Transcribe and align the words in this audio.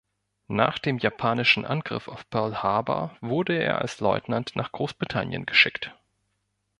Nach 0.47 0.79
dem 0.79 0.97
japanischen 0.97 1.63
Angriff 1.63 2.07
auf 2.07 2.27
Pearl 2.31 2.63
Harbor 2.63 3.15
wurde 3.21 3.55
er 3.59 3.83
als 3.83 3.99
Leutnant 3.99 4.55
nach 4.55 4.71
Großbritannien 4.71 5.45
geschickt. 5.45 5.95